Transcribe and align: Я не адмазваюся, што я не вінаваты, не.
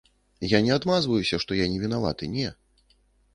Я 0.53 0.61
не 0.67 0.71
адмазваюся, 0.77 1.39
што 1.43 1.59
я 1.59 1.67
не 1.75 1.77
вінаваты, 1.85 2.31
не. 2.39 2.49